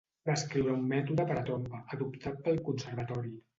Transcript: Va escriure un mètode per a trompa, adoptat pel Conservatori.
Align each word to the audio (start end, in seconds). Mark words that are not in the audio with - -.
Va 0.27 0.35
escriure 0.39 0.73
un 0.77 0.87
mètode 0.93 1.27
per 1.33 1.37
a 1.43 1.45
trompa, 1.51 1.83
adoptat 1.99 2.43
pel 2.49 2.61
Conservatori. 2.73 3.37